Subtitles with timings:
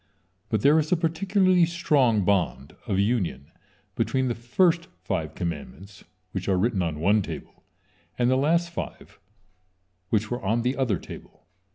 [0.49, 3.51] But there is a particularly strong bond of union
[3.93, 7.63] between the first five commandments, which are written on one table,
[8.17, 9.19] and the last five,
[10.09, 11.45] which were on the other table.